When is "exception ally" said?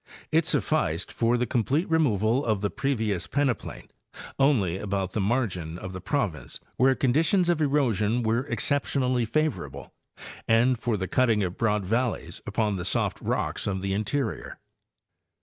8.47-9.25